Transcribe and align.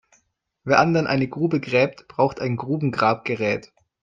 Wer 0.63 0.79
anderen 0.79 1.05
eine 1.05 1.27
Grube 1.27 1.59
gräbt, 1.59 2.07
braucht 2.07 2.39
ein 2.39 2.55
Grubengrabgerät. 2.57 3.71